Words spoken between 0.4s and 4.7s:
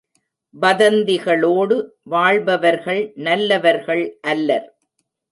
வதந்திகளோடு வாழ்பவர்கள் நல்லவர்கள் அல்லர்.